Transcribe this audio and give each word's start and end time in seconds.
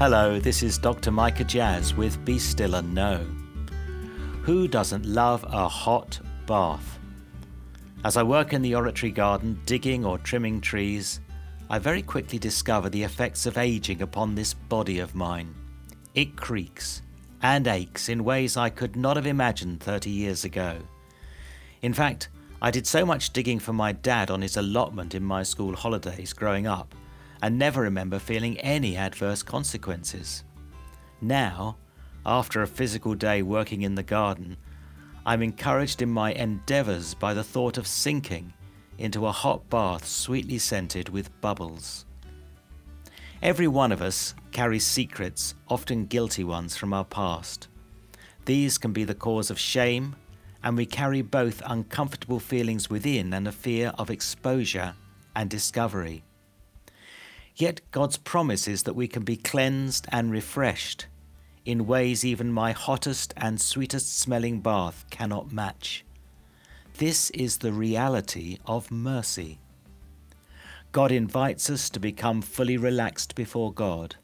Hello, 0.00 0.40
this 0.40 0.62
is 0.62 0.78
Dr. 0.78 1.10
Micah 1.10 1.44
Jazz 1.44 1.94
with 1.94 2.24
Be 2.24 2.38
Still 2.38 2.76
and 2.76 2.94
Know. 2.94 3.22
Who 4.44 4.66
doesn't 4.66 5.04
love 5.04 5.44
a 5.46 5.68
hot 5.68 6.18
bath? 6.46 6.98
As 8.02 8.16
I 8.16 8.22
work 8.22 8.54
in 8.54 8.62
the 8.62 8.74
oratory 8.74 9.12
garden, 9.12 9.60
digging 9.66 10.06
or 10.06 10.16
trimming 10.16 10.62
trees, 10.62 11.20
I 11.68 11.78
very 11.78 12.00
quickly 12.00 12.38
discover 12.38 12.88
the 12.88 13.02
effects 13.02 13.44
of 13.44 13.58
aging 13.58 14.00
upon 14.00 14.34
this 14.34 14.54
body 14.54 15.00
of 15.00 15.14
mine. 15.14 15.54
It 16.14 16.34
creaks 16.34 17.02
and 17.42 17.68
aches 17.68 18.08
in 18.08 18.24
ways 18.24 18.56
I 18.56 18.70
could 18.70 18.96
not 18.96 19.16
have 19.16 19.26
imagined 19.26 19.82
30 19.82 20.08
years 20.08 20.46
ago. 20.46 20.78
In 21.82 21.92
fact, 21.92 22.30
I 22.62 22.70
did 22.70 22.86
so 22.86 23.04
much 23.04 23.34
digging 23.34 23.58
for 23.58 23.74
my 23.74 23.92
dad 23.92 24.30
on 24.30 24.40
his 24.40 24.56
allotment 24.56 25.14
in 25.14 25.22
my 25.22 25.42
school 25.42 25.76
holidays 25.76 26.32
growing 26.32 26.66
up 26.66 26.94
and 27.42 27.58
never 27.58 27.82
remember 27.82 28.18
feeling 28.18 28.58
any 28.58 28.96
adverse 28.96 29.42
consequences. 29.42 30.44
Now, 31.20 31.76
after 32.24 32.62
a 32.62 32.66
physical 32.66 33.14
day 33.14 33.42
working 33.42 33.82
in 33.82 33.94
the 33.94 34.02
garden, 34.02 34.56
I'm 35.24 35.42
encouraged 35.42 36.02
in 36.02 36.10
my 36.10 36.32
endeavours 36.32 37.14
by 37.14 37.34
the 37.34 37.44
thought 37.44 37.78
of 37.78 37.86
sinking 37.86 38.52
into 38.98 39.26
a 39.26 39.32
hot 39.32 39.68
bath 39.70 40.06
sweetly 40.06 40.58
scented 40.58 41.08
with 41.08 41.40
bubbles. 41.40 42.04
Every 43.42 43.68
one 43.68 43.92
of 43.92 44.02
us 44.02 44.34
carries 44.52 44.86
secrets, 44.86 45.54
often 45.68 46.04
guilty 46.04 46.44
ones, 46.44 46.76
from 46.76 46.92
our 46.92 47.04
past. 47.04 47.68
These 48.44 48.76
can 48.76 48.92
be 48.92 49.04
the 49.04 49.14
cause 49.14 49.50
of 49.50 49.58
shame, 49.58 50.16
and 50.62 50.76
we 50.76 50.84
carry 50.84 51.22
both 51.22 51.62
uncomfortable 51.64 52.40
feelings 52.40 52.90
within 52.90 53.32
and 53.32 53.48
a 53.48 53.52
fear 53.52 53.92
of 53.96 54.10
exposure 54.10 54.94
and 55.34 55.48
discovery. 55.48 56.22
Yet 57.56 57.80
God's 57.90 58.16
promise 58.16 58.66
is 58.68 58.84
that 58.84 58.94
we 58.94 59.08
can 59.08 59.22
be 59.22 59.36
cleansed 59.36 60.06
and 60.10 60.30
refreshed 60.30 61.06
in 61.64 61.86
ways 61.86 62.24
even 62.24 62.52
my 62.52 62.72
hottest 62.72 63.34
and 63.36 63.60
sweetest 63.60 64.18
smelling 64.18 64.60
bath 64.60 65.04
cannot 65.10 65.52
match. 65.52 66.04
This 66.98 67.30
is 67.30 67.58
the 67.58 67.72
reality 67.72 68.58
of 68.66 68.90
mercy. 68.90 69.58
God 70.92 71.12
invites 71.12 71.70
us 71.70 71.88
to 71.90 72.00
become 72.00 72.42
fully 72.42 72.76
relaxed 72.76 73.34
before 73.34 73.72
God, 73.72 74.16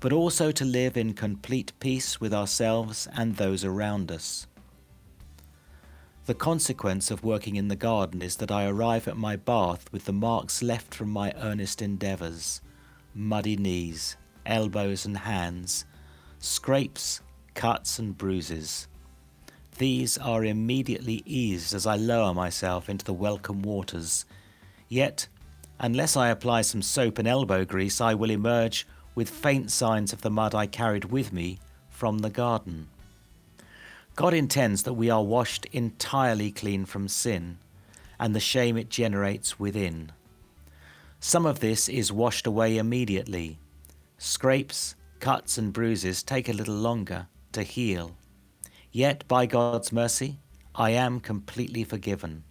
but 0.00 0.12
also 0.12 0.52
to 0.52 0.64
live 0.64 0.96
in 0.96 1.12
complete 1.14 1.72
peace 1.80 2.20
with 2.20 2.32
ourselves 2.32 3.08
and 3.16 3.36
those 3.36 3.64
around 3.64 4.12
us. 4.12 4.46
The 6.28 6.34
consequence 6.34 7.10
of 7.10 7.24
working 7.24 7.56
in 7.56 7.68
the 7.68 7.74
garden 7.74 8.20
is 8.20 8.36
that 8.36 8.50
I 8.50 8.66
arrive 8.66 9.08
at 9.08 9.16
my 9.16 9.34
bath 9.34 9.90
with 9.90 10.04
the 10.04 10.12
marks 10.12 10.62
left 10.62 10.94
from 10.94 11.08
my 11.08 11.32
earnest 11.38 11.80
endeavours 11.80 12.60
muddy 13.14 13.56
knees, 13.56 14.18
elbows, 14.44 15.06
and 15.06 15.16
hands, 15.16 15.86
scrapes, 16.38 17.22
cuts, 17.54 17.98
and 17.98 18.18
bruises. 18.18 18.88
These 19.78 20.18
are 20.18 20.44
immediately 20.44 21.22
eased 21.24 21.72
as 21.72 21.86
I 21.86 21.96
lower 21.96 22.34
myself 22.34 22.90
into 22.90 23.06
the 23.06 23.14
welcome 23.14 23.62
waters. 23.62 24.26
Yet, 24.86 25.28
unless 25.80 26.14
I 26.14 26.28
apply 26.28 26.60
some 26.60 26.82
soap 26.82 27.16
and 27.16 27.26
elbow 27.26 27.64
grease, 27.64 28.02
I 28.02 28.12
will 28.12 28.30
emerge 28.30 28.86
with 29.14 29.30
faint 29.30 29.70
signs 29.70 30.12
of 30.12 30.20
the 30.20 30.30
mud 30.30 30.54
I 30.54 30.66
carried 30.66 31.06
with 31.06 31.32
me 31.32 31.58
from 31.88 32.18
the 32.18 32.28
garden. 32.28 32.88
God 34.18 34.34
intends 34.34 34.82
that 34.82 34.94
we 34.94 35.10
are 35.10 35.22
washed 35.22 35.64
entirely 35.66 36.50
clean 36.50 36.86
from 36.86 37.06
sin 37.06 37.58
and 38.18 38.34
the 38.34 38.40
shame 38.40 38.76
it 38.76 38.88
generates 38.90 39.60
within. 39.60 40.10
Some 41.20 41.46
of 41.46 41.60
this 41.60 41.88
is 41.88 42.10
washed 42.10 42.44
away 42.44 42.78
immediately. 42.78 43.60
Scrapes, 44.16 44.96
cuts, 45.20 45.56
and 45.56 45.72
bruises 45.72 46.24
take 46.24 46.48
a 46.48 46.52
little 46.52 46.74
longer 46.74 47.28
to 47.52 47.62
heal. 47.62 48.16
Yet, 48.90 49.22
by 49.28 49.46
God's 49.46 49.92
mercy, 49.92 50.40
I 50.74 50.90
am 50.90 51.20
completely 51.20 51.84
forgiven. 51.84 52.42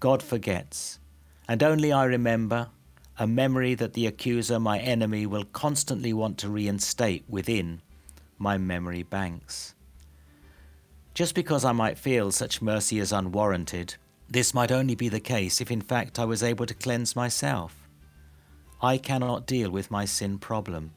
God 0.00 0.22
forgets, 0.22 0.98
and 1.48 1.62
only 1.62 1.92
I 1.92 2.04
remember 2.04 2.68
a 3.18 3.26
memory 3.26 3.74
that 3.76 3.94
the 3.94 4.06
accuser, 4.06 4.60
my 4.60 4.78
enemy, 4.80 5.24
will 5.24 5.44
constantly 5.44 6.12
want 6.12 6.36
to 6.40 6.50
reinstate 6.50 7.24
within 7.26 7.80
my 8.36 8.58
memory 8.58 9.02
banks. 9.02 9.73
Just 11.14 11.36
because 11.36 11.64
I 11.64 11.70
might 11.70 11.96
feel 11.96 12.32
such 12.32 12.60
mercy 12.60 12.98
as 12.98 13.12
unwarranted, 13.12 13.94
this 14.28 14.52
might 14.52 14.72
only 14.72 14.96
be 14.96 15.08
the 15.08 15.20
case 15.20 15.60
if 15.60 15.70
in 15.70 15.80
fact 15.80 16.18
I 16.18 16.24
was 16.24 16.42
able 16.42 16.66
to 16.66 16.74
cleanse 16.74 17.14
myself. 17.14 17.88
I 18.82 18.98
cannot 18.98 19.46
deal 19.46 19.70
with 19.70 19.92
my 19.92 20.04
sin 20.04 20.38
problem. 20.38 20.92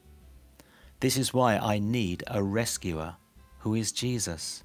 This 0.98 1.16
is 1.16 1.32
why 1.32 1.56
I 1.56 1.78
need 1.78 2.24
a 2.26 2.42
rescuer, 2.42 3.14
who 3.60 3.74
is 3.74 3.92
Jesus. 3.92 4.64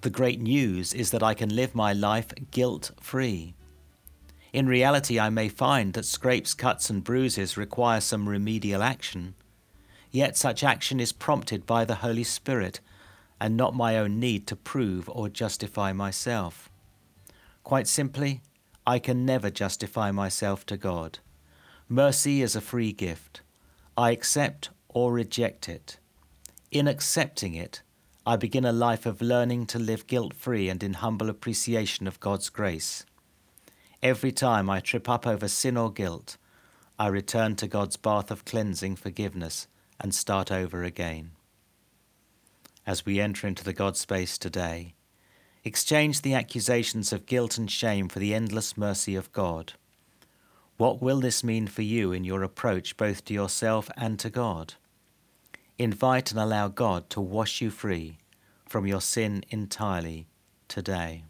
The 0.00 0.08
great 0.10 0.40
news 0.40 0.94
is 0.94 1.10
that 1.10 1.22
I 1.22 1.34
can 1.34 1.54
live 1.54 1.74
my 1.74 1.92
life 1.92 2.28
guilt 2.50 2.92
free. 3.00 3.54
In 4.54 4.66
reality, 4.66 5.20
I 5.20 5.28
may 5.28 5.50
find 5.50 5.92
that 5.92 6.06
scrapes, 6.06 6.54
cuts, 6.54 6.88
and 6.88 7.04
bruises 7.04 7.58
require 7.58 8.00
some 8.00 8.26
remedial 8.26 8.82
action, 8.82 9.34
yet 10.10 10.34
such 10.34 10.64
action 10.64 10.98
is 10.98 11.12
prompted 11.12 11.66
by 11.66 11.84
the 11.84 11.96
Holy 11.96 12.24
Spirit 12.24 12.80
and 13.40 13.56
not 13.56 13.74
my 13.74 13.98
own 13.98 14.18
need 14.18 14.46
to 14.46 14.56
prove 14.56 15.08
or 15.08 15.28
justify 15.28 15.92
myself. 15.92 16.70
Quite 17.62 17.88
simply, 17.88 18.42
I 18.86 18.98
can 18.98 19.26
never 19.26 19.50
justify 19.50 20.10
myself 20.10 20.64
to 20.66 20.76
God. 20.76 21.18
Mercy 21.88 22.42
is 22.42 22.56
a 22.56 22.60
free 22.60 22.92
gift. 22.92 23.40
I 23.96 24.10
accept 24.10 24.70
or 24.88 25.12
reject 25.12 25.68
it. 25.68 25.98
In 26.70 26.88
accepting 26.88 27.54
it, 27.54 27.82
I 28.24 28.36
begin 28.36 28.64
a 28.64 28.72
life 28.72 29.06
of 29.06 29.22
learning 29.22 29.66
to 29.66 29.78
live 29.78 30.06
guilt 30.06 30.34
free 30.34 30.68
and 30.68 30.82
in 30.82 30.94
humble 30.94 31.30
appreciation 31.30 32.06
of 32.06 32.20
God's 32.20 32.48
grace. 32.48 33.04
Every 34.02 34.32
time 34.32 34.68
I 34.68 34.80
trip 34.80 35.08
up 35.08 35.26
over 35.26 35.48
sin 35.48 35.76
or 35.76 35.92
guilt, 35.92 36.36
I 36.98 37.08
return 37.08 37.56
to 37.56 37.66
God's 37.66 37.96
bath 37.96 38.30
of 38.30 38.44
cleansing 38.44 38.96
forgiveness 38.96 39.68
and 40.00 40.14
start 40.14 40.50
over 40.50 40.82
again. 40.82 41.32
As 42.86 43.04
we 43.04 43.20
enter 43.20 43.46
into 43.46 43.64
the 43.64 43.72
God 43.72 43.96
space 43.96 44.38
today, 44.38 44.94
Exchange 45.66 46.22
the 46.22 46.32
accusations 46.32 47.12
of 47.12 47.26
guilt 47.26 47.58
and 47.58 47.68
shame 47.68 48.08
for 48.08 48.20
the 48.20 48.32
endless 48.32 48.76
mercy 48.76 49.16
of 49.16 49.32
God. 49.32 49.72
What 50.76 51.02
will 51.02 51.18
this 51.18 51.42
mean 51.42 51.66
for 51.66 51.82
you 51.82 52.12
in 52.12 52.22
your 52.22 52.44
approach 52.44 52.96
both 52.96 53.24
to 53.24 53.34
yourself 53.34 53.90
and 53.96 54.16
to 54.20 54.30
God? 54.30 54.74
Invite 55.76 56.30
and 56.30 56.38
allow 56.38 56.68
God 56.68 57.10
to 57.10 57.20
wash 57.20 57.60
you 57.60 57.70
free 57.70 58.18
from 58.68 58.86
your 58.86 59.00
sin 59.00 59.42
entirely 59.50 60.28
today. 60.68 61.24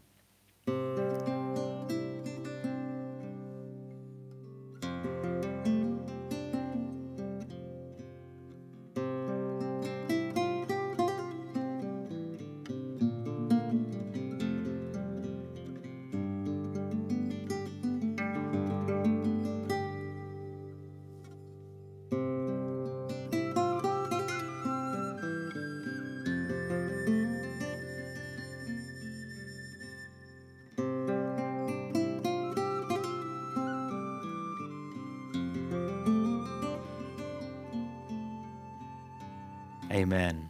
Amen. 39.91 40.49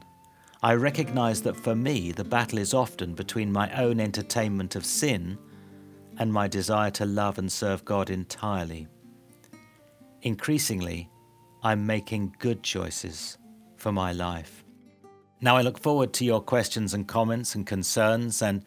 I 0.63 0.74
recognize 0.74 1.44
that 1.44 1.56
for 1.56 1.75
me, 1.75 2.12
the 2.12 2.24
battle 2.24 2.57
is 2.57 2.74
often 2.74 3.13
between 3.13 3.51
my 3.51 3.72
own 3.80 4.00
entertainment 4.00 4.75
of 4.75 4.86
sin 4.86 5.38
and 6.18 6.34
my 6.34 6.48
desire 6.48 6.89
to 6.92 7.06
love 7.06 7.38
and 7.38 7.51
serve 7.51 7.86
God 7.86 8.10
entirely. 8.10 8.88
Increasingly, 10.24 11.10
I'm 11.62 11.86
making 11.86 12.36
good 12.39 12.63
choices 12.63 13.38
for 13.75 13.92
my 13.92 14.12
life. 14.12 14.63
Now, 15.40 15.56
I 15.56 15.62
look 15.62 15.78
forward 15.78 16.13
to 16.13 16.25
your 16.25 16.42
questions 16.42 16.95
and 16.95 17.07
comments 17.07 17.54
and 17.54 17.68
concerns, 17.68 18.42
and 18.42 18.63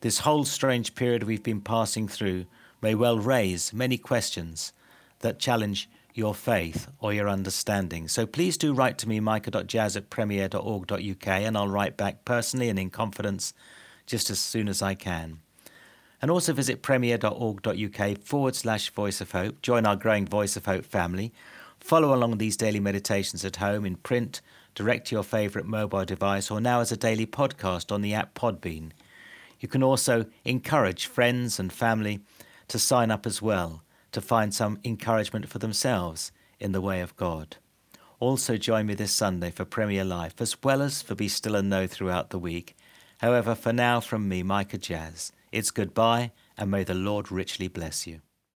this 0.00 0.18
whole 0.18 0.44
strange 0.44 0.94
period 0.94 1.22
we've 1.22 1.42
been 1.42 1.62
passing 1.62 2.06
through 2.06 2.44
may 2.82 2.94
well 2.94 3.18
raise 3.18 3.72
many 3.72 3.96
questions 3.96 4.74
that 5.20 5.38
challenge 5.38 5.88
your 6.14 6.34
faith 6.34 6.88
or 7.00 7.12
your 7.12 7.28
understanding. 7.28 8.08
So 8.08 8.26
please 8.26 8.56
do 8.56 8.72
write 8.72 8.98
to 8.98 9.08
me, 9.08 9.20
micah.jazz 9.20 9.96
at 9.96 10.10
premier.org.uk, 10.10 11.26
and 11.26 11.56
I'll 11.56 11.68
write 11.68 11.96
back 11.96 12.24
personally 12.24 12.68
and 12.68 12.78
in 12.78 12.90
confidence 12.90 13.54
just 14.06 14.30
as 14.30 14.38
soon 14.38 14.68
as 14.68 14.82
I 14.82 14.94
can. 14.94 15.38
And 16.20 16.30
also 16.30 16.52
visit 16.52 16.82
premier.org.uk 16.82 18.18
forward 18.18 18.54
slash 18.54 18.90
voice 18.90 19.20
of 19.20 19.32
hope. 19.32 19.62
Join 19.62 19.86
our 19.86 19.96
growing 19.96 20.26
Voice 20.26 20.56
of 20.56 20.66
Hope 20.66 20.84
family. 20.84 21.32
Follow 21.80 22.14
along 22.14 22.38
these 22.38 22.56
daily 22.56 22.78
meditations 22.78 23.44
at 23.44 23.56
home 23.56 23.84
in 23.84 23.96
print, 23.96 24.40
direct 24.74 25.08
to 25.08 25.16
your 25.16 25.24
favourite 25.24 25.66
mobile 25.66 26.04
device, 26.04 26.50
or 26.50 26.60
now 26.60 26.80
as 26.80 26.92
a 26.92 26.96
daily 26.96 27.26
podcast 27.26 27.90
on 27.90 28.02
the 28.02 28.14
app 28.14 28.34
Podbean. 28.34 28.92
You 29.58 29.68
can 29.68 29.82
also 29.82 30.26
encourage 30.44 31.06
friends 31.06 31.58
and 31.58 31.72
family 31.72 32.20
to 32.68 32.78
sign 32.78 33.10
up 33.10 33.26
as 33.26 33.42
well 33.42 33.82
to 34.12 34.20
find 34.20 34.54
some 34.54 34.78
encouragement 34.84 35.48
for 35.48 35.58
themselves 35.58 36.32
in 36.60 36.72
the 36.72 36.80
way 36.80 37.00
of 37.00 37.16
God. 37.16 37.56
Also, 38.20 38.56
join 38.56 38.86
me 38.86 38.94
this 38.94 39.12
Sunday 39.12 39.50
for 39.50 39.64
Premier 39.64 40.04
Life, 40.04 40.40
as 40.40 40.62
well 40.62 40.80
as 40.80 41.02
for 41.02 41.16
Be 41.16 41.26
Still 41.26 41.56
and 41.56 41.68
Know 41.68 41.86
throughout 41.86 42.30
the 42.30 42.38
week. 42.38 42.76
However, 43.18 43.54
for 43.54 43.72
now, 43.72 44.00
from 44.00 44.28
me, 44.28 44.42
Micah 44.42 44.78
Jazz, 44.78 45.32
it's 45.50 45.70
goodbye, 45.70 46.30
and 46.56 46.70
may 46.70 46.84
the 46.84 46.94
Lord 46.94 47.32
richly 47.32 47.68
bless 47.68 48.06
you. 48.06 48.20